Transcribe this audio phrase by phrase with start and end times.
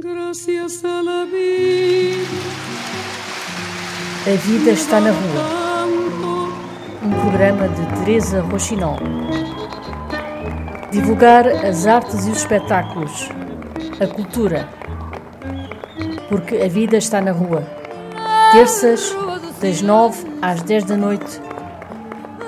[0.00, 2.28] Gracias a la vida.
[4.26, 5.86] A vida está na rua.
[7.02, 8.98] Um programa de Teresa Rochinol.
[10.92, 13.28] Divulgar as artes e os espetáculos,
[14.00, 14.68] a cultura.
[16.28, 17.66] Porque a vida está na rua.
[18.52, 19.16] Terças,
[19.60, 21.40] das 9 às 10 da noite,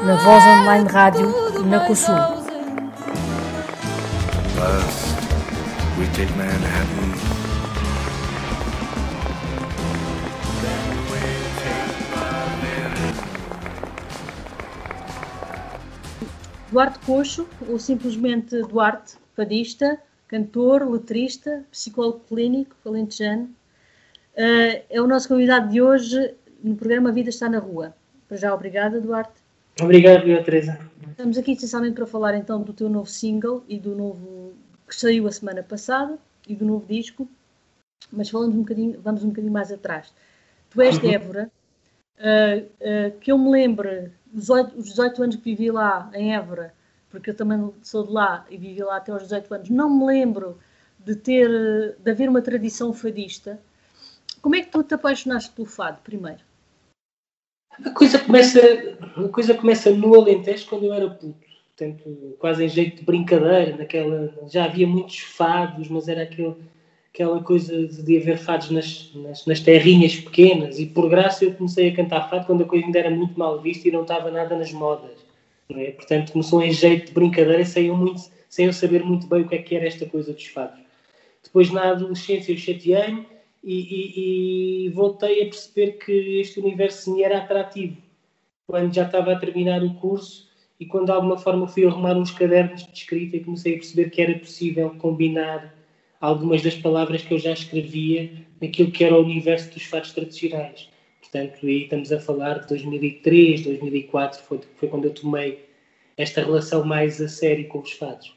[0.05, 1.35] na Voz Online Rádio,
[1.67, 2.15] na COSUL.
[4.55, 5.17] First,
[5.99, 7.10] we take Manhattan.
[16.71, 25.27] Duarte Coxo, ou simplesmente Duarte, fadista, cantor, letrista, psicólogo clínico, alentejano, uh, é o nosso
[25.27, 27.93] convidado de hoje no programa Vida Está na Rua.
[28.29, 29.33] Para já, obrigada, Duarte.
[29.81, 30.79] Obrigado, Teresa.
[31.11, 34.53] Estamos aqui essencialmente para falar então do teu novo single e do novo
[34.89, 37.29] que saiu a semana passada e do novo disco,
[38.13, 40.13] mas falamos um bocadinho, vamos um bocadinho mais atrás.
[40.71, 41.11] Tu és uhum.
[41.11, 41.51] Évora,
[42.19, 43.89] uh, uh, que eu me lembro,
[44.35, 46.75] os 18 anos que vivi lá em Évora,
[47.11, 50.07] porque eu também sou de lá e vivi lá até aos 18 anos, não me
[50.07, 50.59] lembro
[50.99, 53.61] de ter, de haver uma tradição fadista.
[54.41, 56.41] Como é que tu te apaixonaste pelo fado primeiro?
[57.85, 58.61] A coisa começa,
[59.17, 61.51] a coisa começa no Alentejo quando eu era puto.
[61.77, 66.55] Portanto, quase em jeito de brincadeira, naquela, já havia muitos fados, mas era aquele,
[67.13, 71.89] aquela coisa de haver fados nas, nas, nas, terrinhas pequenas e por graça eu comecei
[71.89, 74.57] a cantar fado quando a coisa ainda era muito mal vista e não estava nada
[74.57, 75.19] nas modas.
[75.71, 75.91] É?
[75.93, 79.49] Portanto, começou em jeito de brincadeira sem eu, muito, sem eu saber muito bem o
[79.49, 80.81] que é que era esta coisa dos fados.
[81.43, 83.27] Depois na adolescência eu chateei-me
[83.63, 87.97] e, e, e, voltei a perceber que este universo me era atrativo
[88.67, 92.31] quando já estava a terminar o curso e quando de alguma forma fui arrumar uns
[92.31, 95.75] cadernos de escrita e comecei a perceber que era possível combinar
[96.21, 100.89] algumas das palavras que eu já escrevia naquilo que era o universo dos fatos tradicionais.
[101.21, 105.65] Portanto, aí estamos a falar de 2003, 2004, foi, foi quando eu tomei
[106.17, 108.35] esta relação mais a sério com os fatos.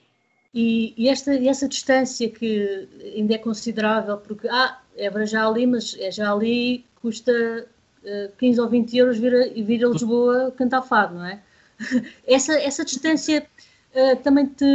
[0.53, 5.97] E, e esta, essa distância que ainda é considerável, porque ah, é já ali, mas
[5.99, 7.67] é já ali, custa uh,
[8.05, 11.41] eh, 15 ou 20 euros vir a, vir a Lisboa cantar fado, não é?
[12.27, 13.45] essa, essa distância
[13.95, 14.65] uh, também te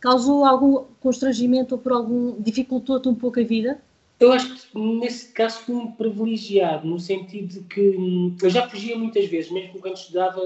[0.00, 3.80] causou algum constrangimento ou por algum dificultou-te um pouco a vida?
[4.20, 8.68] Eu acho que nesse caso fui um privilegiado, no sentido de que hum, eu já
[8.68, 10.40] fugia muitas vezes, mesmo quando estudava,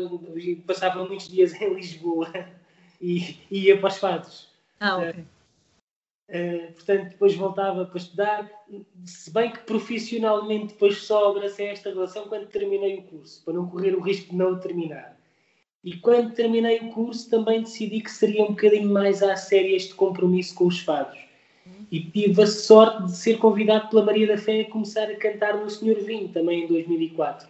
[0.66, 2.30] passava muitos dias em Lisboa
[3.00, 4.48] e, e ia para os fados.
[4.78, 5.24] Ah, ok.
[6.28, 8.50] Uh, portanto, depois voltava para estudar,
[9.04, 13.68] se bem que profissionalmente depois só abracei esta relação quando terminei o curso, para não
[13.68, 15.16] correr o risco de não o terminar.
[15.84, 19.94] E quando terminei o curso também decidi que seria um bocadinho mais à série este
[19.94, 21.18] compromisso com os fados.
[21.90, 25.56] E tive a sorte de ser convidado pela Maria da Fé a começar a cantar
[25.56, 27.48] no Senhor Vinho, também em 2004.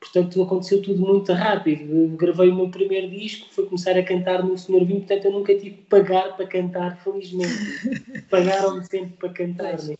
[0.00, 1.92] Portanto, aconteceu tudo muito rápido.
[1.92, 5.32] Eu gravei o meu primeiro disco, foi começar a cantar no Senhor Vinho, portanto, eu
[5.32, 7.52] nunca tive que pagar para cantar, felizmente.
[8.30, 9.82] Pagaram-me sempre para cantar.
[9.82, 9.96] Né?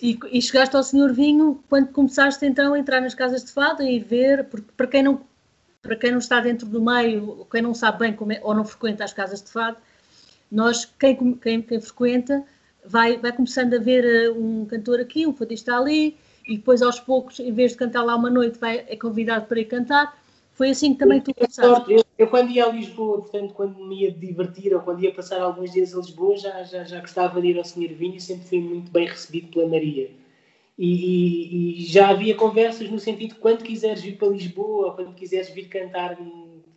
[0.00, 3.82] E, e, chegaste ao Senhor Vinho quando começaste então a entrar nas casas de fado
[3.82, 5.20] e ver, porque para quem não,
[5.82, 9.02] para quem não está dentro do meio, quem não sabe bem é, ou não frequenta
[9.02, 9.76] as casas de fado,
[10.50, 12.44] nós, quem, quem, quem frequenta,
[12.86, 16.16] vai, vai começando a ver eh, um cantor aqui, um fadista ali,
[16.46, 19.60] e depois aos poucos, em vez de cantar lá uma noite, vai, é convidado para
[19.60, 20.16] ir cantar.
[20.52, 21.92] Foi assim que também tu começaste?
[21.92, 25.40] Eu, eu, quando ia a Lisboa, portanto, quando me ia divertir ou quando ia passar
[25.40, 28.46] alguns dias a Lisboa, já, já, já gostava de ir ao Senhor Vinho e sempre
[28.46, 30.10] fui muito bem recebido pela Maria.
[30.78, 35.50] E, e, e, já havia conversas no sentido quando quiseres vir para Lisboa quando quiseres
[35.50, 36.16] vir cantar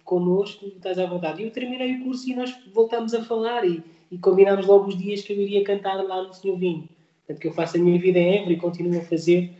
[0.04, 1.42] connosco, estás à vontade.
[1.42, 4.98] E eu terminei o curso e nós voltamos a falar e, e combinámos logo os
[4.98, 6.88] dias que eu iria cantar lá no Senhor Vinho.
[7.20, 9.52] Portanto, que eu faço a minha vida em Évora e continuo a fazer.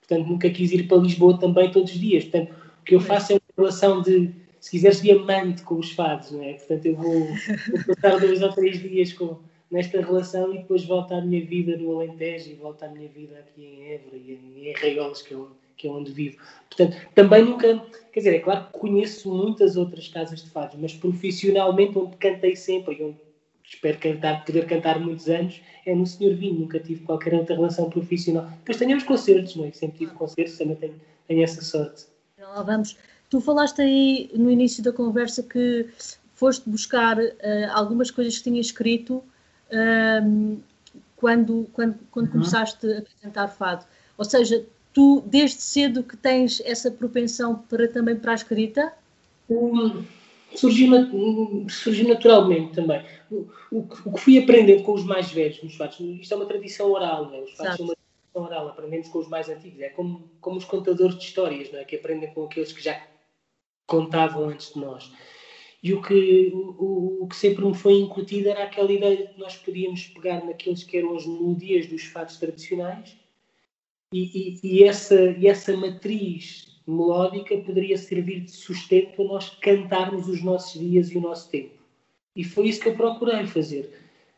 [0.00, 2.24] Portanto, nunca quis ir para Lisboa também todos os dias.
[2.24, 6.30] Portanto, o que eu faço é uma relação de, se quiseres, diamante com os fados,
[6.30, 6.54] não é?
[6.54, 9.38] Portanto, eu vou, vou passar dois ou três dias com,
[9.70, 13.38] nesta relação e depois volto à minha vida no Alentejo e volto à minha vida
[13.38, 15.38] aqui em Évora e em Arraiolos, que, é
[15.76, 16.38] que é onde vivo.
[16.68, 17.78] Portanto, também nunca,
[18.12, 22.56] quer dizer, é claro que conheço muitas outras casas de fados, mas profissionalmente onde cantei
[22.56, 23.16] sempre e onde
[23.64, 27.88] espero cantar, poder cantar muitos anos, é no Senhor Vinho, nunca tive qualquer outra relação
[27.88, 28.50] profissional.
[28.58, 29.72] Depois tenho os concertos, não é?
[29.72, 32.06] Sempre tive concertos, também tenho, tenho essa sorte.
[32.34, 32.96] Então, lá vamos.
[33.28, 35.86] Tu falaste aí no início da conversa que
[36.34, 37.30] foste buscar uh,
[37.72, 39.22] algumas coisas que tinha escrito
[41.16, 42.32] quando, quando, quando uhum.
[42.32, 43.84] começaste a apresentar fado.
[44.16, 48.92] Ou seja, tu desde cedo que tens essa propensão para também para a escrita?
[49.48, 50.04] Um
[50.56, 50.90] surgiu,
[51.68, 53.04] surgiu naturalmente também.
[53.30, 56.46] O, o, o, que fui aprendendo com os mais velhos nos fatos, isto é uma
[56.46, 57.40] tradição oral, é?
[57.40, 60.64] os fatos são uma tradição oral, aprendemos com os mais antigos, é como, como os
[60.64, 61.84] contadores de histórias, não é?
[61.84, 63.00] que aprendem com aqueles que já
[63.86, 65.12] contavam antes de nós.
[65.82, 69.40] E o que, o, o, que sempre me foi incutido era aquela ideia de que
[69.40, 73.16] nós podíamos pegar naqueles que eram as melodias dos fatos tradicionais
[74.12, 80.28] e, e, e, essa, e essa matriz melódica poderia servir de sustento para nós cantarmos
[80.28, 81.74] os nossos dias e o nosso tempo.
[82.36, 83.90] E foi isso que eu procurei fazer.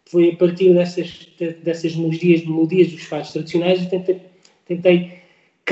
[0.07, 1.29] Foi a partir dessas,
[1.63, 4.21] dessas melodias, melodias dos fados tradicionais, eu tentei,
[4.67, 5.22] tentei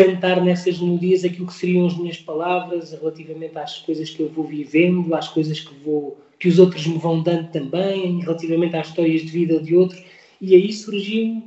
[0.01, 4.47] cantar nessas melodias aquilo que seriam as minhas palavras relativamente às coisas que eu vou
[4.47, 9.21] vivendo, às coisas que vou que os outros me vão dando também, relativamente às histórias
[9.21, 10.03] de vida de outros.
[10.41, 11.43] E aí surgiu,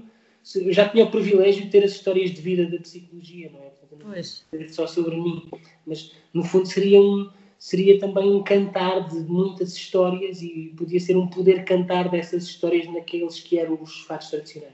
[0.55, 3.73] eu já tinha o privilégio de ter as histórias de vida da psicologia, não é?
[4.03, 4.45] Pois.
[4.69, 5.49] só sobre mim,
[5.87, 11.17] mas no fundo seria, um, seria também um cantar de muitas histórias e podia ser
[11.17, 14.73] um poder cantar dessas histórias naqueles que eram os fatos tradicionais.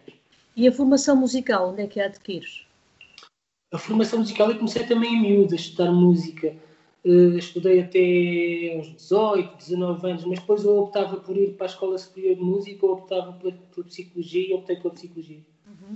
[0.55, 2.65] E a formação musical, onde é que a adquires?
[3.71, 6.55] A formação musical eu comecei também em miúdo a estudar música.
[7.05, 11.69] Uh, estudei até uns 18, 19 anos, mas depois eu optava por ir para a
[11.69, 15.39] Escola Superior de Música ou optava pela, pela Psicologia e optei pela Psicologia.
[15.67, 15.95] Uhum.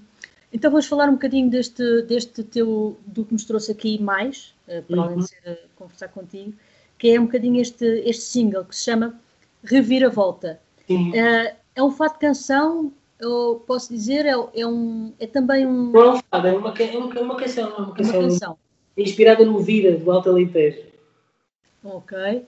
[0.51, 4.83] Então vamos falar um bocadinho deste, deste teu, do que nos trouxe aqui mais, uh,
[4.83, 6.53] para além de ser uh, conversar contigo,
[6.97, 9.19] que é um bocadinho este, este single que se chama
[9.63, 10.61] Reviravolta.
[10.89, 15.91] Uh, é um fato de canção, eu posso dizer, é, é, um, é também um...
[15.91, 17.69] Não é um fado, é uma, é uma, uma canção.
[17.69, 18.57] É uma canção, uma canção.
[18.97, 20.81] inspirada no Vira, do Alto Alentejo.
[21.83, 22.45] Ok.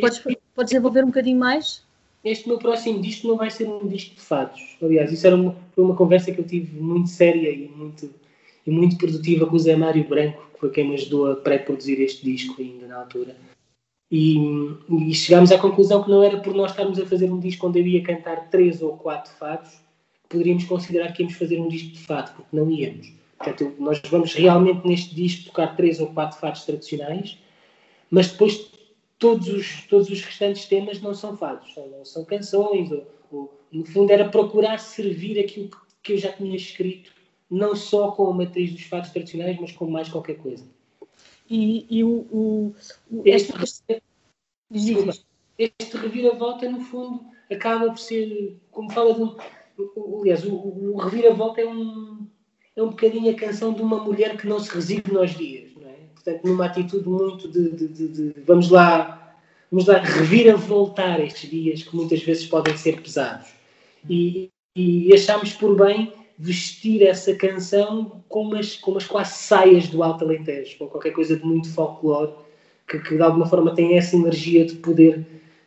[0.00, 0.18] Podes,
[0.54, 1.86] podes desenvolver um bocadinho mais?
[2.26, 4.76] este meu próximo disco não vai ser um disco de fados.
[4.82, 8.12] Aliás, isso era uma, foi uma conversa que eu tive muito séria e muito,
[8.66, 12.00] e muito produtiva com o Zé Mário Branco, que foi quem me ajudou a pré-produzir
[12.00, 13.36] este disco ainda na altura.
[14.10, 14.38] E,
[14.88, 17.80] e, chegámos à conclusão que não era por nós estarmos a fazer um disco onde
[17.80, 19.80] eu ia cantar três ou quatro fados
[20.28, 23.12] poderíamos considerar que íamos fazer um disco de fado, porque não íamos.
[23.38, 27.38] Portanto, nós vamos realmente neste disco tocar três ou quatro fados tradicionais,
[28.10, 28.70] mas depois
[29.18, 33.60] todos os, todos os restantes temas não são fados, são, não são canções, ou, ou,
[33.70, 37.12] no fundo era procurar servir aquilo que, que eu já tinha escrito,
[37.50, 40.64] não só com a matriz dos fados tradicionais, mas com mais qualquer coisa.
[41.48, 42.74] E, e o, o,
[43.10, 44.02] o este, este,
[44.70, 45.12] desculpa,
[45.58, 49.36] este reviravolta, no fundo, acaba por ser, como fala de um.
[50.20, 52.26] Aliás, o, o reviravolta é um,
[52.74, 55.76] é um bocadinho a canção de uma mulher que não se resigna aos dias
[56.26, 59.36] portanto, numa atitude muito de, de, de, de vamos lá,
[59.70, 63.48] vamos lá reviravoltar estes dias que muitas vezes podem ser pesados.
[64.10, 70.02] E, e achámos por bem vestir essa canção com umas, com umas quase saias do
[70.02, 72.32] Alto Alentejo, com qualquer coisa de muito folclore,
[72.88, 75.26] que, que de alguma forma tem essa energia de poder, de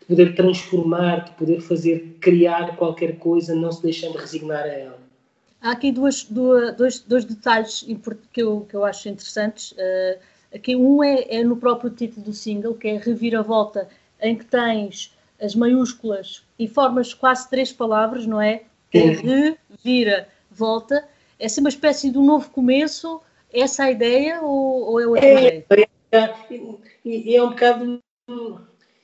[0.09, 4.99] poder transformar, de poder fazer, criar qualquer coisa, não se deixando resignar a ela.
[5.61, 7.85] Há aqui duas, duas, dois, dois detalhes
[8.33, 9.71] que eu, que eu acho interessantes.
[9.71, 10.19] Uh,
[10.53, 13.87] Aqui um é, é no próprio título do single, que é Reviravolta,
[14.21, 18.63] em que tens as maiúsculas e formas quase três palavras, não é?
[18.91, 21.07] Que é revira, volta.
[21.39, 23.21] É assim uma espécie de um novo começo.
[23.53, 25.89] Essa é a ideia ou, ou é outra é, ideia?
[26.11, 26.33] É,
[27.05, 28.33] e, é um bocado é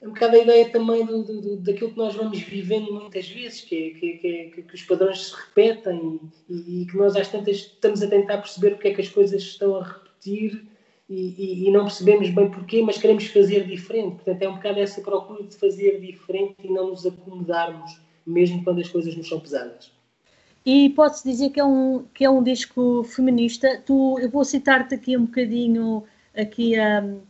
[0.06, 3.76] um bocado a ideia também do, do, daquilo que nós vamos vivendo muitas vezes, que,
[3.76, 7.58] é, que, é, que, que os padrões se repetem e, e, que nós às tantas
[7.58, 10.68] estamos a tentar perceber o que é que as coisas estão a repetir
[11.10, 14.16] e, e, e, não percebemos bem porquê, mas queremos fazer diferente.
[14.16, 18.82] Portanto, é um bocado essa procura de fazer diferente e não nos acomodarmos, mesmo quando
[18.82, 19.92] as coisas nos são pesadas.
[20.64, 23.82] E pode-se dizer que é, um, que é um disco feminista.
[23.86, 26.04] Tu, eu vou citar-te aqui um bocadinho
[26.36, 27.22] aqui, um,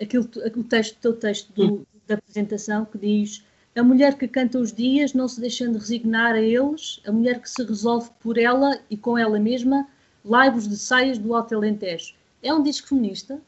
[0.00, 1.84] aquilo, o texto, teu texto do, hum.
[2.10, 3.44] Da apresentação que diz
[3.76, 7.48] a mulher que canta os dias, não se deixando resignar a eles, a mulher que
[7.48, 9.88] se resolve por ela e com ela mesma,
[10.24, 12.14] laivos de saias do Alto Alentejo.
[12.42, 13.40] É um disco feminista?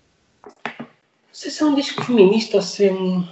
[0.79, 0.87] Não
[1.33, 3.27] sei se é um disco feminista ou se é, um,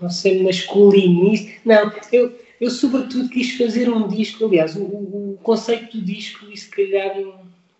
[0.00, 1.50] ou se é masculinista.
[1.64, 6.56] Não, eu, eu sobretudo quis fazer um disco, aliás, o, o, conceito do disco, e
[6.56, 7.16] se calhar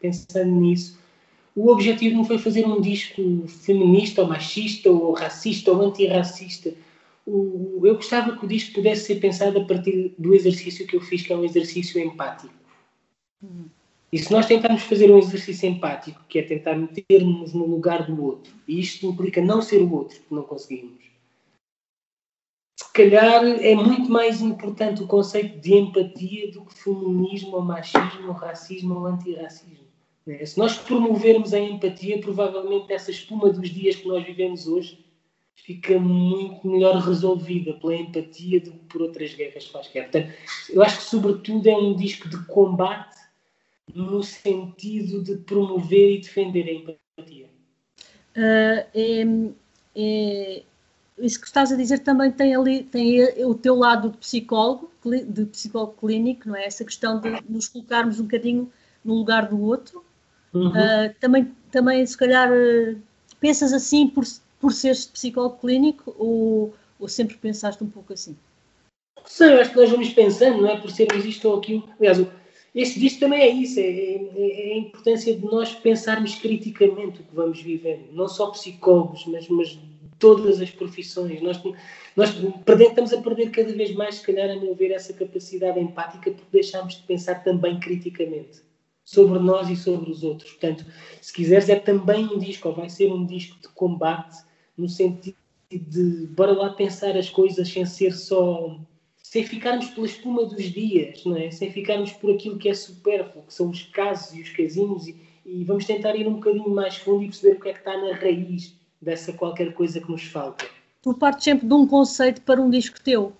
[0.00, 0.98] pensando nisso,
[1.54, 6.74] o objetivo não foi fazer um disco feminista ou machista ou racista ou antirracista.
[7.26, 11.00] O, eu gostava que o disco pudesse ser pensado a partir do exercício que eu
[11.00, 12.54] fiz, que é um exercício empático.
[13.42, 13.66] Uhum.
[14.12, 18.24] E se nós tentarmos fazer um exercício empático, que é tentar meter-nos no lugar do
[18.24, 21.10] outro, e isto implica não ser o outro, que não conseguimos,
[22.76, 28.28] se calhar é muito mais importante o conceito de empatia do que feminismo, ou machismo,
[28.28, 29.79] ou racismo, ou antirracismo.
[30.44, 35.04] Se nós promovermos a empatia, provavelmente essa espuma dos dias que nós vivemos hoje
[35.54, 40.10] fica muito melhor resolvida pela empatia do que por outras guerras quaisquer.
[40.10, 40.32] Portanto,
[40.70, 43.16] eu acho que, sobretudo, é um disco de combate
[43.94, 47.46] no sentido de promover e defender a empatia.
[48.36, 49.52] Uh, é,
[49.94, 50.62] é,
[51.18, 55.44] isso que estás a dizer também tem ali tem o teu lado de psicólogo, de
[55.46, 56.66] psicólogo clínico, não é?
[56.66, 58.72] Essa questão de nos colocarmos um bocadinho
[59.04, 60.04] no lugar do outro.
[60.52, 60.68] Uhum.
[60.68, 63.00] Uh, também, também, se calhar, uh,
[63.38, 64.24] pensas assim por,
[64.60, 68.36] por seres psicólogo clínico ou, ou sempre pensaste um pouco assim?
[69.24, 70.80] Sim, acho que nós vamos pensando, não é?
[70.80, 71.88] Por sermos isto ou aquilo.
[71.98, 72.26] Aliás,
[72.74, 77.24] este disco também é isso, é, é, é, a importância de nós pensarmos criticamente o
[77.24, 78.12] que vamos vivendo.
[78.12, 79.78] Não só psicólogos, mas, mas
[80.18, 81.40] todas as profissões.
[81.40, 81.60] Nós,
[82.16, 86.30] nós estamos a perder cada vez mais, se calhar, a meu ver, essa capacidade empática
[86.30, 88.62] porque deixamos de pensar também criticamente
[89.10, 90.52] sobre nós e sobre os outros.
[90.52, 90.86] Portanto,
[91.20, 94.38] se quiseres, é também um disco, ou vai ser um disco de combate,
[94.78, 95.36] no sentido
[95.68, 98.78] de bora lá pensar as coisas sem ser só
[99.20, 101.50] sem ficarmos pela espuma dos dias, não é?
[101.50, 105.16] sem ficarmos por aquilo que é supérfluo, que são os casos e os casinhos, e,
[105.44, 107.96] e, vamos tentar ir um bocadinho mais fundo e perceber o que é que está
[107.96, 110.66] na raiz dessa qualquer coisa que nos falta.
[111.02, 113.32] Tu partes sempre de um conceito para um disco teu,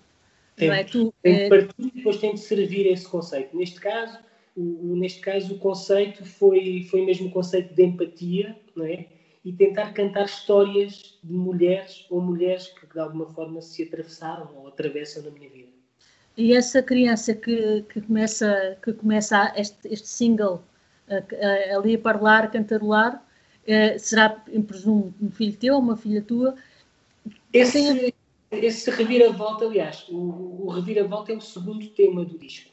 [0.55, 0.83] tem, não é?
[0.83, 3.55] Tu, tem de é partir e depois tem de servir esse conceito.
[3.55, 4.17] Neste caso,
[4.55, 9.07] o, o, neste caso, o conceito foi, foi mesmo o conceito de empatia, não é?
[9.43, 14.67] E tentar cantar histórias de mulheres ou mulheres que de alguma forma se atravessaram ou
[14.67, 15.69] atravessam na minha vida.
[16.37, 20.63] E essa criança que, que começa, que começa este, este single
[21.75, 23.25] ali a falar, a cantarolar,
[23.65, 26.55] eh, será, presumo, um filho teu ou uma filha tua?
[27.51, 28.13] Esse,
[28.51, 32.71] esse reviravolta, aliás, o, o reviravolta é o segundo tema do disco.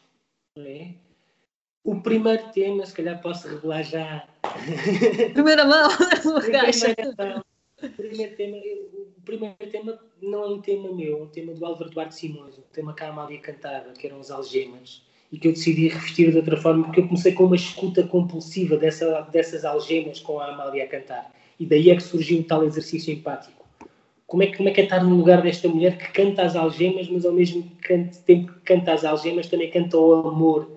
[0.57, 0.93] É?
[1.89, 4.29] O primeiro tema, se calhar posso revelar já.
[5.33, 5.89] Primeira mão,
[6.45, 7.43] Primeira mão.
[7.97, 8.57] Primeiro tema,
[9.17, 12.59] o primeiro tema não é um tema meu, é um tema do Álvaro Duarte Simões,
[12.59, 15.03] um tema que a Amália cantava, que eram os algemas,
[15.33, 18.77] e que eu decidi revestir de outra forma, porque eu comecei com uma escuta compulsiva
[18.77, 21.35] dessa, dessas algemas com a Amália a cantar.
[21.59, 23.65] E daí é que surgiu o tal exercício empático.
[24.27, 26.55] Como é, que, como é que é estar no lugar desta mulher que canta as
[26.55, 27.63] algemas, mas ao mesmo
[28.27, 30.71] tempo que canta as algemas também canta o amor,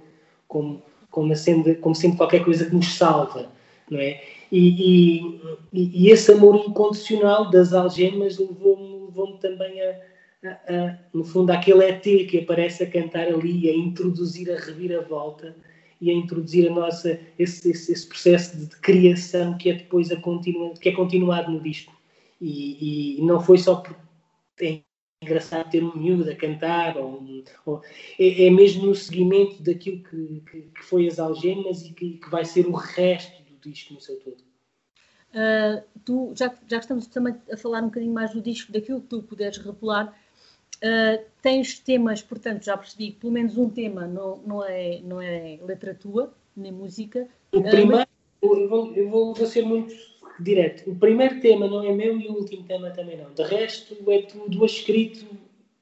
[0.47, 3.51] como, como, sendo, como sendo qualquer coisa que nos salva,
[3.89, 4.21] não é?
[4.51, 5.39] E,
[5.71, 9.99] e, e esse amor incondicional das algemas levou-me levou também a,
[10.45, 15.55] a, a, no fundo, àquele ET que aparece a cantar ali, a introduzir a reviravolta
[15.99, 20.11] e a introduzir a nossa, esse, esse, esse processo de, de, criação que é depois
[20.11, 21.93] a continua, que é continuado no disco.
[22.39, 23.95] E, e não foi só porque
[24.61, 24.79] é
[25.21, 27.23] engraçado ter um miúdo a cantar, ou,
[27.65, 27.81] ou
[28.17, 32.29] é, é, mesmo no seguimento daquilo que, que, que, foi as algemas e que, que
[32.29, 34.43] vai ser o resto disco no seu todo?
[35.31, 39.07] Uh, tu, já, já estamos também a falar um bocadinho mais do disco, daquilo que
[39.07, 44.37] tu puderes revelar, uh, tens temas, portanto, já percebi que pelo menos um tema não,
[44.45, 47.27] não, é, não é letra tua, nem música.
[47.51, 48.07] O uh, primeiro,
[48.41, 49.93] eu, vou, eu vou, vou ser muito
[50.43, 50.89] direto.
[50.89, 53.31] O primeiro tema não é meu e o último tema também não.
[53.33, 55.25] De resto, é tudo escrito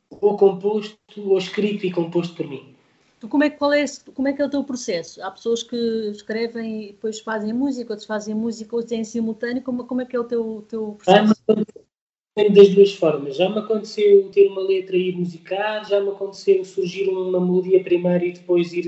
[0.10, 2.76] ou composto, ou escrito e composto por mim.
[3.28, 5.22] Como, é, qual é, como é que é o teu processo?
[5.22, 5.76] Há pessoas que
[6.12, 9.62] escrevem e depois fazem música, outros fazem música, outros em simultâneo.
[9.62, 11.36] Como, como é que é o teu, teu processo?
[12.36, 13.36] Tem das duas formas.
[13.36, 17.84] Já me aconteceu ter uma letra e ir musicar, já me aconteceu surgir uma melodia
[17.84, 18.88] primeiro e depois ir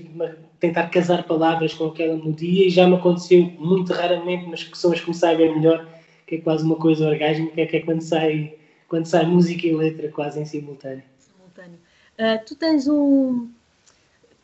[0.62, 4.94] tentar casar palavras com aquela melodia, e já me aconteceu muito raramente, mas que são
[4.94, 5.86] as que me sabem melhor,
[6.25, 8.53] que é quase uma coisa orgásmica, que é quando sai,
[8.88, 11.03] quando sai música e letra quase em simultâneo.
[11.18, 11.80] simultâneo.
[12.18, 13.50] Uh, tu tens um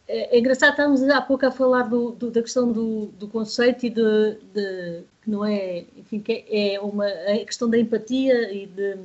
[0.08, 3.86] é, é engraçado, estávamos há pouco a falar do, do, da questão do, do conceito
[3.86, 8.66] e de, de, que não é, enfim, que é uma a questão da empatia e
[8.66, 8.98] de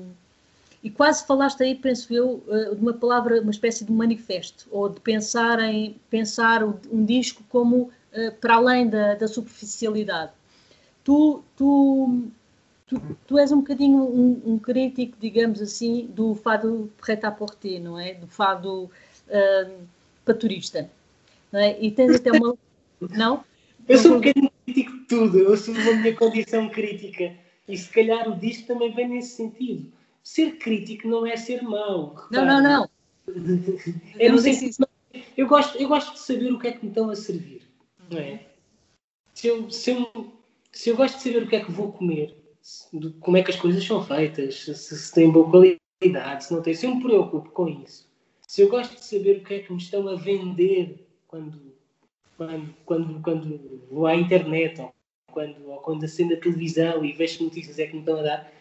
[0.83, 4.89] e quase falaste aí, penso eu, eh, de uma palavra, uma espécie de manifesto, ou
[4.89, 10.33] de pensar em pensar um disco como uh, para além da, da superficialidade.
[11.05, 12.25] Tu, tu,
[12.89, 18.15] tu, tu, és um bocadinho um, um, crítico, digamos assim, do fado prêt-à-porter, não é?
[18.15, 18.85] Do fado
[19.29, 19.73] uh,
[20.25, 20.91] para turista.
[21.53, 21.81] Não é?
[21.81, 22.57] E tens até uma.
[23.17, 23.45] Não?
[23.89, 27.35] Eu sou um bocadinho crítico de tudo, eu assumo a minha condição crítica.
[27.67, 29.91] E se calhar o disco também vem nesse sentido.
[30.23, 32.27] Ser crítico não é ser mau.
[32.31, 32.89] Não, não, não.
[34.19, 34.89] É no sentido,
[35.37, 37.63] eu, gosto, eu gosto de saber o que é que me estão a servir.
[38.11, 38.47] Não é?
[39.35, 40.33] Se eu, se, eu,
[40.73, 42.37] se eu gosto de saber o que é que vou comer,
[43.21, 46.75] como é que as coisas são feitas, se, se tem boa qualidade, se não tem,
[46.75, 48.09] se eu me preocupo com isso,
[48.47, 51.75] se eu gosto de saber o que é que me estão a vender quando,
[52.37, 54.95] quando, quando, quando vou à internet ou
[55.33, 58.53] quando, ou quando acendo a televisão e vejo notícias é que me estão a dar,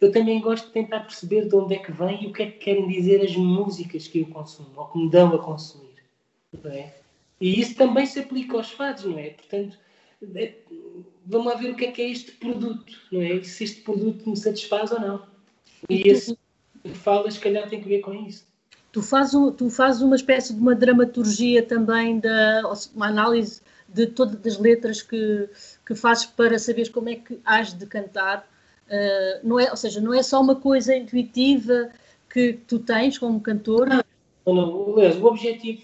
[0.00, 2.50] eu também gosto de tentar perceber de onde é que vem e o que é
[2.50, 5.86] que querem dizer as músicas que eu consumo, ou que me dão a consumir.
[6.64, 6.92] É?
[7.40, 9.30] E isso também se aplica aos fados, não é?
[9.30, 9.78] Portanto,
[10.34, 10.54] é,
[11.24, 13.34] vamos lá ver o que é que é este produto, não é?
[13.34, 15.26] E se este produto me satisfaz ou não.
[15.88, 16.36] E esse
[16.82, 18.46] que falas, se calhar, tem que ver com isso.
[18.92, 22.62] Tu fazes, um, tu fazes uma espécie de uma dramaturgia também, da,
[22.94, 25.48] uma análise de todas as letras que,
[25.86, 28.48] que fazes para saberes como é que has de cantar.
[28.86, 31.90] Uh, não é, ou seja, não é só uma coisa intuitiva
[32.30, 33.88] que tu tens como cantor.
[33.88, 35.82] Não, não, o objetivo,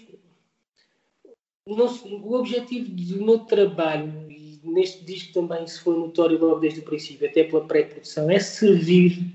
[1.67, 6.83] o objetivo do meu trabalho, e neste disco também se foi notório logo desde o
[6.83, 9.33] princípio, até pela pré-produção, é servir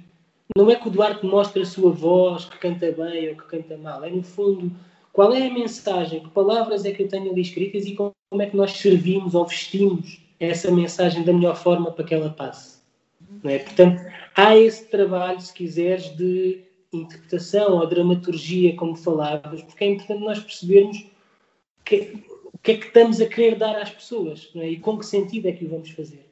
[0.56, 3.76] não é que o Duarte mostre a sua voz, que canta bem ou que canta
[3.76, 4.02] mal.
[4.04, 4.72] É, no fundo,
[5.12, 8.46] qual é a mensagem, que palavras é que eu tenho ali escritas e como é
[8.46, 12.77] que nós servimos ou vestimos essa mensagem da melhor forma para que ela passe.
[13.42, 13.59] Não é?
[13.59, 14.02] Portanto,
[14.37, 20.38] há esse trabalho, se quiseres, de interpretação ou dramaturgia, como falavas, porque é importante nós
[20.40, 21.07] percebermos
[21.85, 24.71] que, o que é que estamos a querer dar às pessoas é?
[24.71, 26.26] e com que sentido é que o vamos fazer.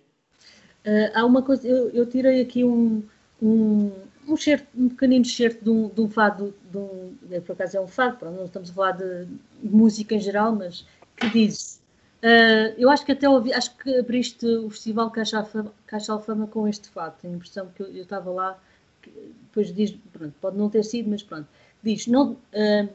[0.85, 3.03] Uh, há uma coisa, eu, eu tirei aqui um,
[3.43, 3.93] um,
[4.29, 7.81] um, certo, um pequenino excerto de um, de um fado, de um, por acaso é
[7.81, 9.27] um fado, pronto, não estamos a falar de
[9.63, 10.87] música em geral, mas
[11.17, 11.83] que diz,
[12.27, 16.47] uh, eu acho que até ouvi, acho que abriste o Festival Caixa Alfama, Caixa Alfama
[16.47, 18.59] com este fado, tenho a impressão que eu, estava lá,
[19.01, 19.11] que,
[19.43, 21.47] depois diz, pronto, pode não ter sido, mas pronto,
[21.83, 22.89] diz, não, uh,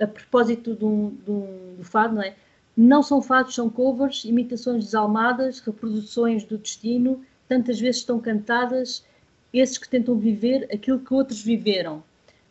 [0.00, 2.34] a propósito do, do, do fado, não é?
[2.74, 9.04] Não são fados, são covers, imitações desalmadas, reproduções do destino, tantas vezes estão cantadas
[9.52, 12.02] esses que tentam viver aquilo que outros viveram.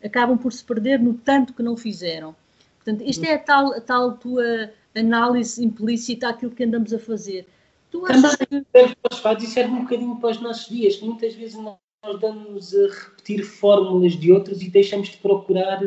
[0.02, 2.36] Acabam por se perder no tanto que não fizeram.
[2.76, 7.46] Portanto, isto é a tal, a tal tua análise implícita àquilo que andamos a fazer.
[7.90, 8.96] Tu achas Também, que...
[8.96, 11.76] para os fatos, isso serve um bocadinho para os nossos dias, que muitas vezes nós
[12.20, 15.82] damos a repetir fórmulas de outros e deixamos de procurar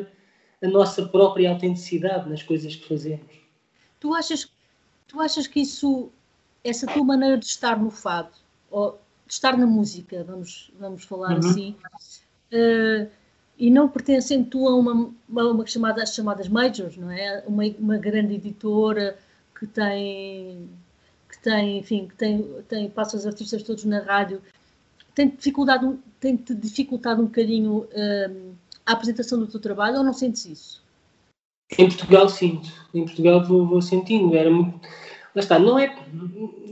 [0.63, 3.35] a nossa própria autenticidade nas coisas que fazemos.
[3.99, 4.49] Tu achas,
[5.07, 6.09] tu achas que isso,
[6.63, 8.37] essa tua maneira de estar no fado,
[8.69, 11.49] ou estar na música, vamos, vamos falar uhum.
[11.49, 11.75] assim,
[12.53, 13.09] uh,
[13.57, 17.43] e não pertencendo tu a uma, uma chamada, as chamadas majors, não é?
[17.47, 19.17] Uma, uma grande editora
[19.57, 20.69] que tem,
[21.29, 24.41] que tem, enfim, que tem, tem, passa os artistas todos na rádio,
[25.13, 28.53] tem dificuldade, tem -te dificultado um bocadinho uh,
[28.85, 30.83] a apresentação do teu trabalho ou não sentes isso?
[31.77, 34.79] Em Portugal sinto, em Portugal vou, vou sentindo, era muito
[35.35, 35.93] Lá está, não é,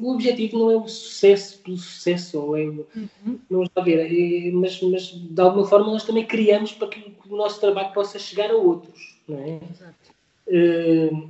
[0.02, 3.40] o objetivo não é o sucesso pelo sucesso, ou é, uhum.
[3.50, 7.14] não está a ver, é, mas, mas de alguma forma nós também criamos para que
[7.28, 9.60] o nosso trabalho possa chegar a outros, não é?
[9.70, 10.14] Exato.
[10.48, 11.30] Uh,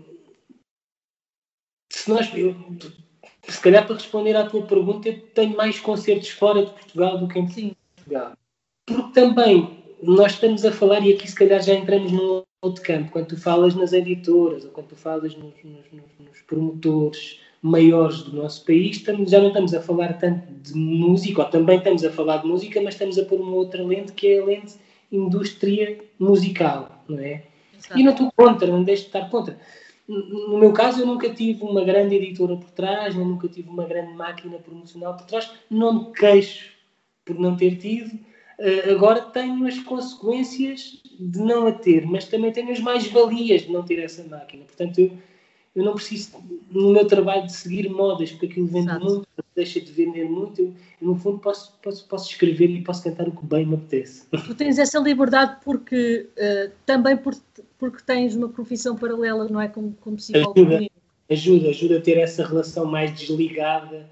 [1.92, 2.56] se nós, eu,
[3.48, 7.28] se calhar para responder à tua pergunta, eu tenho mais concertos fora de Portugal do
[7.28, 7.76] que em Sim.
[7.96, 8.34] Portugal.
[8.86, 13.12] Porque também nós estamos a falar, e aqui se calhar já entramos num outro campo,
[13.12, 18.36] quando tu falas nas editoras ou quando tu falas nos, nos, nos promotores maiores do
[18.36, 22.12] nosso país, estamos, já não estamos a falar tanto de música, ou também estamos a
[22.12, 24.76] falar de música, mas estamos a pôr uma outra lente que é a lente
[25.12, 27.44] indústria musical, não é?
[27.78, 28.00] Exato.
[28.00, 29.60] E não estou contra, não deixo de estar contra.
[30.08, 33.86] No meu caso, eu nunca tive uma grande editora por trás, eu nunca tive uma
[33.86, 36.72] grande máquina promocional por trás, não me queixo
[37.24, 38.20] por não ter tido,
[38.90, 43.84] agora tenho as consequências de não a ter, mas também tenho as mais-valias de não
[43.84, 44.64] ter essa máquina.
[44.66, 45.12] Portanto, eu,
[45.76, 46.38] eu não preciso,
[46.70, 49.06] no meu trabalho, de seguir modas, porque aquilo vende Exato.
[49.06, 50.62] muito, deixa de vender muito.
[50.62, 54.28] Eu, no fundo, posso, posso, posso escrever e posso cantar o que bem me apetece.
[54.30, 57.36] Tu tens essa liberdade porque uh, também por,
[57.78, 59.68] porque tens uma profissão paralela, não é?
[59.68, 60.60] Como, como psicólogo.
[60.60, 60.88] Ajuda,
[61.30, 64.10] ajuda, ajuda a ter essa relação mais desligada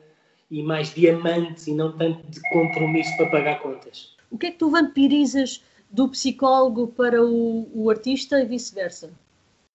[0.50, 4.11] e mais diamante e não tanto de compromisso para pagar contas.
[4.32, 9.12] O que é que tu vampirizas do psicólogo para o, o artista e vice-versa?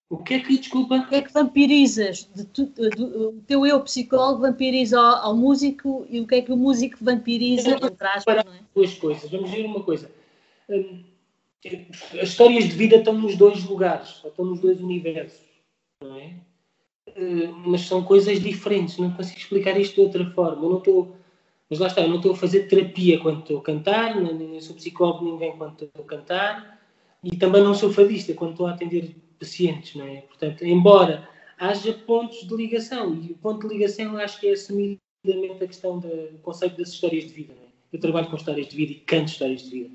[0.08, 0.96] O que é que, desculpa?
[0.96, 2.28] O que é que vampirizas?
[2.34, 6.52] De tu, o teu eu psicólogo vampiriza ao, ao, músico e o que é que
[6.52, 8.60] o músico vampiriza, entre aspas, não é?
[8.74, 9.30] Duas coisas.
[9.30, 10.10] Vamos ver uma coisa.
[10.70, 11.02] Hum,
[12.20, 15.44] as histórias de vida estão nos dois lugares, estão nos dois universos,
[16.00, 16.34] não é?
[17.16, 20.64] Hum, mas são coisas diferentes, não consigo explicar isto de outra forma.
[20.64, 21.16] Eu não estou
[21.68, 24.76] mas lá está, eu não estou a fazer terapia quando estou a cantar, nem sou
[24.76, 26.80] psicólogo ninguém quando estou a cantar,
[27.24, 30.22] e também não sou fadista quando estou a atender pacientes, não é?
[30.22, 35.64] Portanto, embora haja pontos de ligação, e o ponto de ligação acho que é assumidamente
[35.64, 37.66] a questão do conceito das histórias de vida, é?
[37.92, 39.90] Eu trabalho com histórias de vida e canto histórias de vida.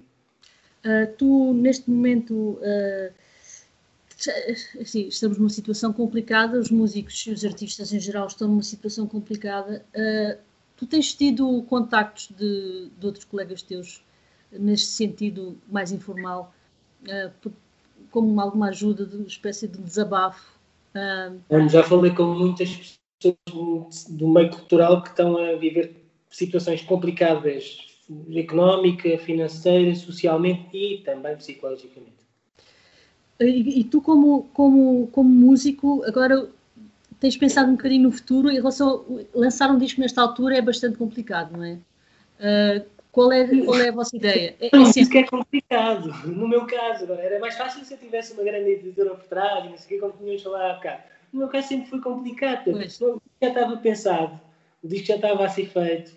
[0.84, 3.14] Uh, tu, neste momento, uh,
[4.82, 9.06] assim, estamos numa situação complicada, os músicos e os artistas em geral estão numa situação
[9.06, 9.86] complicada.
[9.94, 10.51] Uh,
[10.82, 14.04] Tu tens tido contactos de, de outros colegas teus
[14.52, 16.52] neste sentido mais informal,
[17.04, 17.52] uh,
[18.10, 20.60] como alguma ajuda, de uma espécie de desabafo.
[20.96, 27.78] Uh, Já falei com muitas pessoas do meio cultural que estão a viver situações complicadas
[28.34, 32.26] económica, financeira, socialmente e também psicologicamente.
[33.40, 36.50] E, e, tu, como, como, como músico, agora
[37.22, 40.62] tens pensado um bocadinho no futuro em relação a lançar um disco nesta altura é
[40.62, 41.74] bastante complicado, não é?
[42.40, 44.56] Uh, qual, é qual é a vossa ideia?
[44.60, 45.02] É, é sempre...
[45.02, 47.04] Isso que é complicado, no meu caso.
[47.04, 49.90] Agora, era mais fácil se eu tivesse uma grande editora por trás, não sei o
[49.90, 51.04] que, como tínhamos falado há bocado.
[51.32, 52.68] No meu caso sempre foi complicado.
[52.72, 54.42] O disco já estava pensado,
[54.84, 56.14] o disco já estava a ser feito.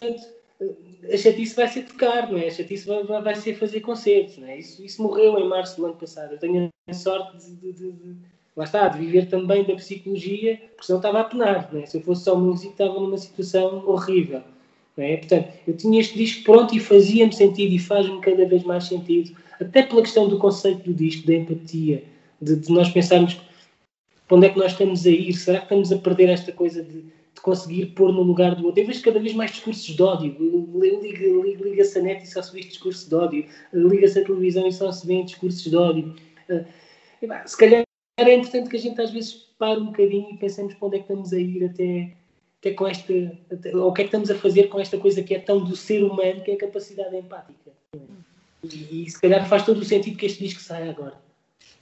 [0.00, 0.26] Portanto,
[1.12, 2.48] a chatice vai ser tocar, não é?
[2.48, 4.58] A chatice vai, vai ser fazer concertos, não é?
[4.58, 6.32] Isso, isso morreu em março do ano passado.
[6.32, 8.16] Eu tenho a sorte de, de, de
[8.58, 11.86] lá está, de viver também da psicologia, porque senão estava a penar, não é?
[11.86, 14.42] Se eu fosse só músico, estava numa situação horrível,
[14.96, 15.16] é?
[15.18, 19.30] Portanto, eu tinha este disco pronto e fazia-me sentido e faz-me cada vez mais sentido,
[19.60, 22.02] até pela questão do conceito do disco, da empatia,
[22.42, 23.40] de, de nós pensarmos
[24.26, 26.82] para onde é que nós estamos a ir, será que estamos a perder esta coisa
[26.82, 27.04] de
[27.38, 28.82] de conseguir pôr no lugar do outro.
[28.82, 30.36] Eu vejo cada vez mais discursos de ódio.
[30.74, 33.46] Liga-se liga a net e só se vê discurso de ódio.
[33.72, 36.16] Liga-se a televisão e só se vê discursos de ódio.
[36.50, 37.87] Ah, se calhar
[38.26, 40.98] é importante que a gente às vezes pare um bocadinho e pensemos para onde é
[40.98, 42.12] que estamos a ir até,
[42.60, 43.38] até com esta.
[43.52, 45.62] Até, ou o que é que estamos a fazer com esta coisa que é tão
[45.62, 47.70] do ser humano, que é a capacidade empática.
[48.64, 51.14] E, e se calhar faz todo o sentido que este disco saia agora.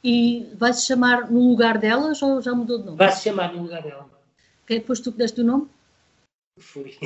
[0.05, 2.99] E vai-se chamar no lugar delas ou já mudou de nome?
[2.99, 4.09] Vai-se chamar no lugar dela.
[4.67, 5.69] Quem depois tu que deste o nome?
[6.59, 6.97] Fui.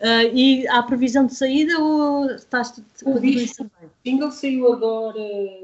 [0.00, 3.68] uh, e há previsão de saída ou estás o disco,
[4.04, 5.18] single saiu agora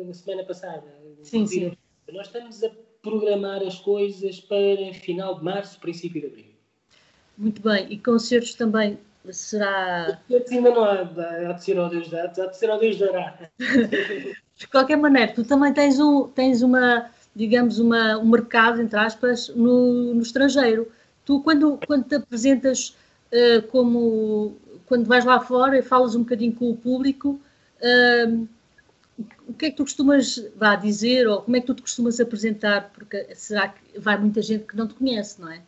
[0.05, 0.85] na semana passada.
[1.23, 1.77] Sim, sim.
[2.13, 2.71] Nós estamos a
[3.03, 6.55] programar as coisas para final de março, princípio de abril.
[7.37, 7.87] Muito bem.
[7.91, 8.99] E concertos também
[9.31, 10.21] será.
[10.51, 13.51] Ainda não há, há de ser ao Deus há de ser ao Deus dará.
[13.59, 19.49] de qualquer maneira, tu também tens, um, tens uma digamos, uma, um mercado, entre aspas,
[19.55, 20.91] no, no estrangeiro.
[21.25, 22.97] Tu, quando, quando te apresentas
[23.33, 27.41] uh, como, quando vais lá fora e falas um bocadinho com o público,
[27.81, 28.49] uh,
[29.47, 32.21] o que é que tu costumas vá, dizer ou como é que tu te costumas
[32.21, 32.91] apresentar?
[32.93, 35.63] Porque será que vai muita gente que não te conhece, não é?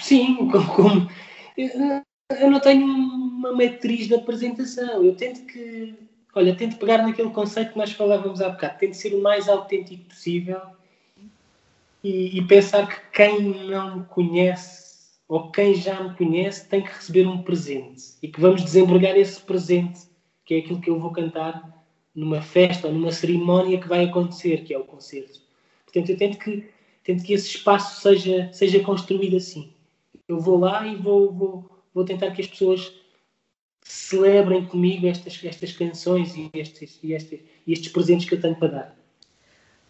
[0.00, 1.08] Sim, como,
[1.56, 5.02] eu não tenho uma matriz de apresentação.
[5.02, 5.94] Eu tento que
[6.34, 10.04] olha, tento pegar naquele conceito que nós falávamos há bocado, tento ser o mais autêntico
[10.04, 10.60] possível
[12.02, 14.82] e, e, pensar que quem não me conhece
[15.28, 19.40] ou quem já me conhece tem que receber um presente e que vamos desembrulhar esse
[19.40, 20.00] presente,
[20.44, 24.64] que é aquilo que eu vou cantar numa festa ou numa cerimónia que vai acontecer,
[24.64, 25.40] que é o concerto.
[25.84, 26.68] Portanto, eu tento que,
[27.02, 29.72] tento que esse espaço seja, seja construído assim.
[30.28, 32.92] Eu vou lá e vou, vou, vou tentar que as pessoas
[33.82, 38.56] celebrem comigo estas, estas canções e estes, e, estes, e estes presentes que eu tenho
[38.56, 39.01] para dar.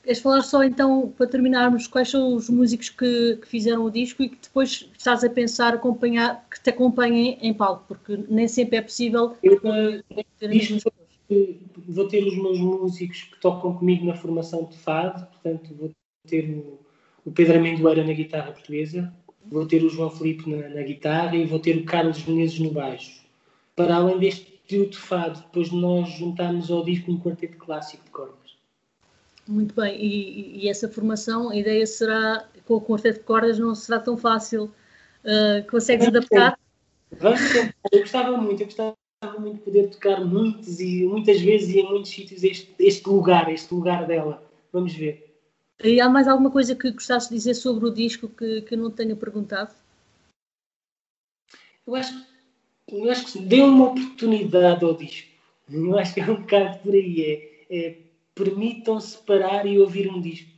[0.02, 4.22] Queres falar só então, para terminarmos, quais são os músicos que, que, fizeram o disco
[4.22, 8.78] e que depois estás a pensar acompanhar, que te acompanhem em palco, porque nem sempre
[8.78, 10.92] é possível eu, uh, disco,
[11.88, 15.90] vou ter os meus músicos que tocam comigo na formação de fado, portanto vou
[16.26, 16.80] ter o,
[17.24, 19.12] o Pedro Amendoeira na guitarra portuguesa,
[19.46, 22.72] vou ter o João Felipe na, na guitarra e vou ter o Carlos Menezes no
[22.72, 23.22] baixo.
[23.76, 28.10] Para além deste trio de fado, depois nós juntámos ao disco um quarteto clássico de
[28.10, 28.41] cordas.
[29.46, 33.74] Muito bem, e, e, essa formação, a ideia será, com o quarteto de cordas não
[33.74, 34.64] será tão fácil,
[35.24, 36.58] uh, consegues Vamos adaptar?
[37.18, 37.40] Vamos
[37.92, 38.96] eu gostava muito, eu gostava
[39.38, 43.52] muito de poder tocar muitos e muitas vezes e em muitos sítios este, este lugar,
[43.52, 44.42] este lugar dela.
[44.72, 45.36] Vamos ver.
[45.82, 48.78] E há mais alguma coisa que gostasse de dizer sobre o disco que, que eu
[48.78, 49.74] não tenha perguntado?
[51.86, 52.32] Eu acho que
[52.92, 55.28] eu acho que dê uma oportunidade ao disco.
[55.70, 57.60] Eu acho que é um bocado por aí.
[57.70, 58.01] É, é
[58.34, 60.50] permitam-se parar e ouvir um disco.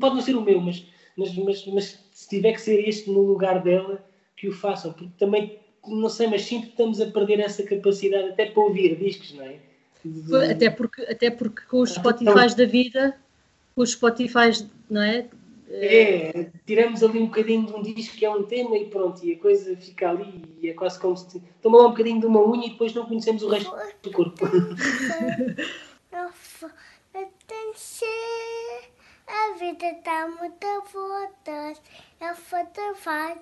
[0.00, 0.84] Pode não ser o meu, mas,
[1.16, 4.04] mas, mas, mas se tiver que ser este no lugar dela,
[4.36, 4.92] que o façam.
[4.92, 8.96] Porque também, não sei, mas sinto que estamos a perder essa capacidade até para ouvir
[8.96, 9.56] discos, não é?
[10.04, 10.52] De...
[10.52, 13.16] Até, porque, até porque com os Spotify da vida,
[13.74, 15.26] com os Spotify, não é?
[15.68, 19.32] É, tiramos ali um bocadinho de um disco que é um tema e pronto, e
[19.32, 22.40] a coisa fica ali e é quase como se toma lá um bocadinho de uma
[22.40, 24.46] unha e depois não conhecemos o resto do corpo.
[29.28, 31.82] A vida está muito voltas,
[32.22, 33.36] a foto faz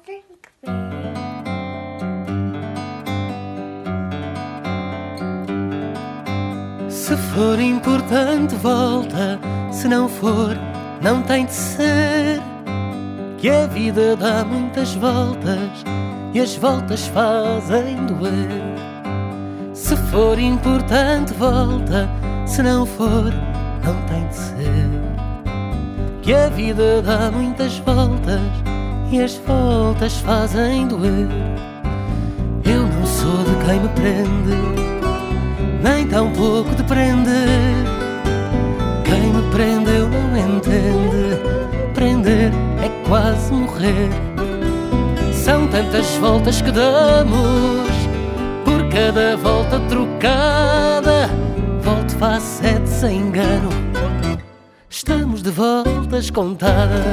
[6.89, 9.39] Se for importante, volta.
[9.71, 10.57] Se não for,
[11.01, 12.41] não tem de ser.
[13.39, 15.85] Que a vida dá muitas voltas
[16.33, 18.75] e as voltas fazem doer.
[20.11, 22.09] for importante, volta.
[22.47, 23.33] Se não for,
[23.85, 24.91] não tem de ser.
[26.23, 28.41] Que a vida dá muitas voltas
[29.13, 31.29] e as voltas fazem doer.
[32.65, 34.57] Eu não sou de quem me prende,
[35.83, 37.85] nem tão pouco de prender.
[39.05, 41.39] Quem me prendeu não entende.
[41.95, 42.51] Prender
[42.83, 44.09] é quase morrer.
[45.33, 47.91] São tantas voltas que damos
[48.65, 51.44] por cada volta trocada.
[52.25, 53.69] Sete sem engano.
[54.89, 57.05] Estamos de voltas contadas.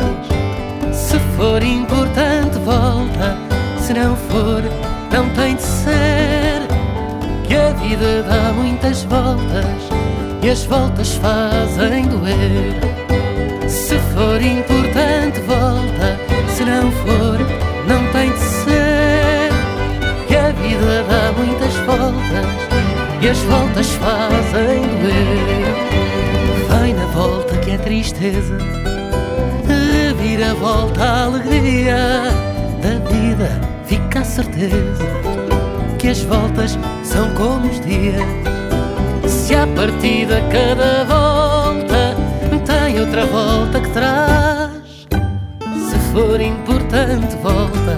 [0.93, 3.37] Se for importante, volta.
[3.77, 4.63] Se não for,
[5.11, 6.61] não tem de ser.
[7.45, 9.65] Que a vida dá muitas voltas
[10.41, 12.73] e as voltas fazem doer.
[13.67, 16.17] Se for importante, volta.
[16.55, 17.37] Se não for,
[17.85, 19.51] não tem de ser.
[20.27, 21.20] Que a vida dá
[23.21, 26.67] e as voltas fazem doer.
[26.67, 28.57] Vai na volta que é tristeza,
[30.21, 31.97] vira volta a alegria
[32.81, 33.61] da vida.
[33.85, 35.05] Fica a certeza
[35.99, 38.23] que as voltas são como os dias.
[39.27, 42.15] Se a partida cada volta
[42.65, 45.07] tem outra volta que traz.
[45.89, 47.97] Se for importante, volta.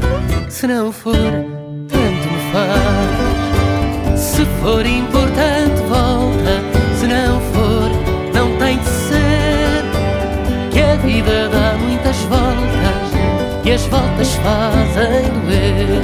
[0.50, 4.20] Se não for, tanto me faz.
[4.20, 5.13] Se for importante,
[14.44, 16.04] fazem doer.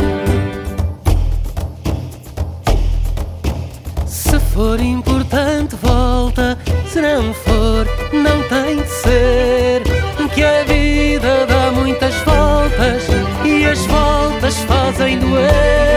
[4.05, 6.57] Se for importante, volta.
[6.87, 9.83] Se não for, não tem de ser.
[10.33, 13.03] Que a vida dá muitas voltas
[13.43, 15.88] e as voltas fazem doer.